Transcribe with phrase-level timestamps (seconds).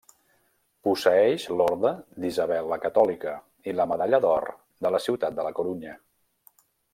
[0.85, 1.91] Posseeix l'Orde
[2.23, 3.35] d'Isabel la Catòlica
[3.73, 4.49] i la Medalla d'Or
[4.87, 5.95] de la ciutat de La Corunya.